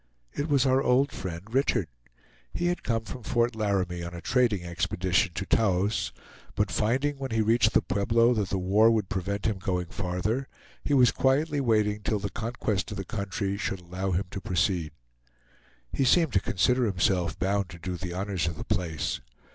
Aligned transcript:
It 0.33 0.49
was 0.49 0.65
our 0.65 0.81
old 0.81 1.11
friend 1.11 1.43
Richard. 1.53 1.87
He 2.51 2.65
had 2.69 2.81
come 2.81 3.03
from 3.03 3.21
Fort 3.21 3.55
Laramie 3.55 4.01
on 4.03 4.15
a 4.15 4.19
trading 4.19 4.63
expedition 4.63 5.31
to 5.35 5.45
Taos; 5.45 6.11
but 6.55 6.71
finding, 6.71 7.19
when 7.19 7.29
he 7.29 7.41
reached 7.43 7.73
the 7.73 7.83
Pueblo, 7.83 8.33
that 8.33 8.49
the 8.49 8.57
war 8.57 8.89
would 8.89 9.09
prevent 9.09 9.45
his 9.45 9.57
going 9.57 9.89
farther, 9.89 10.47
he 10.83 10.95
was 10.95 11.11
quietly 11.11 11.61
waiting 11.61 12.01
till 12.01 12.17
the 12.17 12.31
conquest 12.31 12.89
of 12.89 12.97
the 12.97 13.05
country 13.05 13.57
should 13.57 13.81
allow 13.81 14.09
him 14.09 14.25
to 14.31 14.41
proceed. 14.41 14.91
He 15.93 16.03
seemed 16.03 16.33
to 16.33 16.39
consider 16.41 16.85
himself 16.87 17.37
bound 17.37 17.69
to 17.69 17.77
do 17.77 17.95
the 17.95 18.13
honors 18.13 18.47
of 18.47 18.57
the 18.57 18.63
place. 18.65 19.19